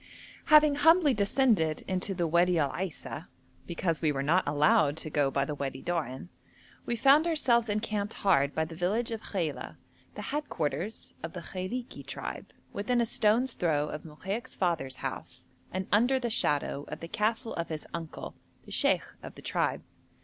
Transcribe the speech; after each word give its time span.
Having 0.45 0.77
humbly 0.77 1.13
descended 1.13 1.83
into 1.87 2.15
the 2.15 2.25
Wadi 2.25 2.57
Al 2.57 2.71
Aisa, 2.71 3.27
because 3.67 4.01
we 4.01 4.11
were 4.11 4.23
not 4.23 4.43
allowed 4.47 4.97
to 4.97 5.11
go 5.11 5.29
by 5.29 5.45
the 5.45 5.53
Wadi 5.53 5.83
Doan, 5.83 6.29
we 6.87 6.95
found 6.95 7.27
ourselves 7.27 7.69
encamped 7.69 8.15
hard 8.15 8.55
by 8.55 8.65
the 8.65 8.73
village 8.73 9.11
of 9.11 9.21
Khaila, 9.21 9.75
the 10.15 10.23
head 10.23 10.49
quarters 10.49 11.13
of 11.21 11.33
the 11.33 11.41
Khailiki 11.41 12.03
tribe, 12.03 12.51
within 12.73 12.99
a 12.99 13.05
stone's 13.05 13.53
throw 13.53 13.89
of 13.89 14.01
Mokaik's 14.03 14.55
father's 14.55 14.95
house 14.95 15.45
and 15.71 15.85
under 15.91 16.17
the 16.19 16.31
shadow 16.31 16.81
of 16.87 16.99
the 16.99 17.07
castle 17.07 17.53
of 17.53 17.69
his 17.69 17.85
uncle, 17.93 18.33
the 18.65 18.71
sheikh 18.71 19.03
of 19.21 19.35
the 19.35 19.43
tribe. 19.43 19.83